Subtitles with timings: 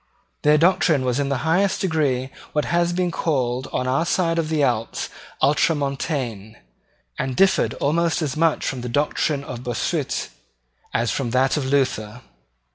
[0.41, 4.49] Their doctrine was in the highest degree what has been called on our side of
[4.49, 5.09] the Alps
[5.43, 6.55] Ultramontane,
[7.19, 10.29] and differed almost as much from the doctrine of Bossuet
[10.91, 12.23] as from that of Luther.